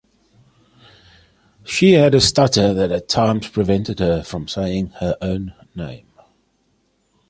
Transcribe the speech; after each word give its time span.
She 1.63 1.91
had 1.91 2.15
a 2.15 2.21
stutter 2.21 2.73
that 2.73 2.91
at 2.91 3.07
times 3.07 3.47
prevented 3.49 3.99
her 3.99 4.23
from 4.23 4.47
saying 4.47 4.87
her 4.99 5.15
own 5.21 5.53
name. 5.75 6.07